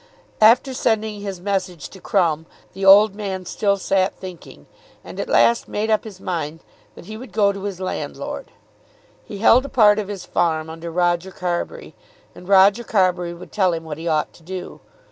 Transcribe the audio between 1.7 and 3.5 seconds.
to Crumb the old man